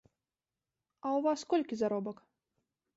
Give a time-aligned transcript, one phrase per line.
[1.05, 2.17] А ў вас колькі заробак?